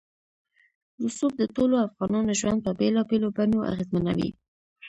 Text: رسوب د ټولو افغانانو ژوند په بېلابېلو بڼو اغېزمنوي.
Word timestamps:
رسوب 1.03 1.31
د 1.37 1.43
ټولو 1.55 1.75
افغانانو 1.87 2.37
ژوند 2.39 2.59
په 2.65 2.71
بېلابېلو 2.79 3.27
بڼو 3.37 3.59
اغېزمنوي. 3.71 4.29